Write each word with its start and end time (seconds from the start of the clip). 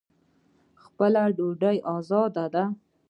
خپله 0.83 1.21
ډوډۍ 1.37 1.77
ازادي 1.97 2.45
ده. 2.53 2.63